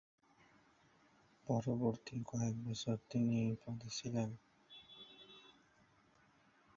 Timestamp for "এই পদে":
3.45-3.89